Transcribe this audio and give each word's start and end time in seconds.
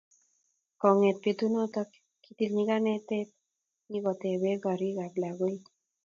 kongete 0.79 1.21
petunoto, 1.23 1.81
kitil 2.23 2.51
nyikanet 2.53 3.07
nyikotepe 3.89 4.49
korikap 4.63 5.13
lagoik 5.23 5.63